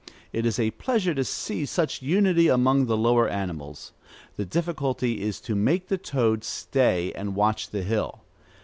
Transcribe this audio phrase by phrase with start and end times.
[0.33, 3.91] It is a pleasure to see such unity among the lower animals.
[4.35, 8.23] The difficulty is to make the toad stay and watch the hill.